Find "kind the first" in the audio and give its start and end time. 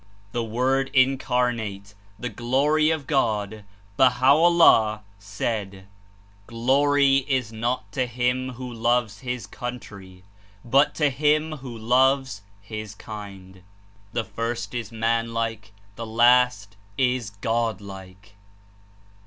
12.95-14.73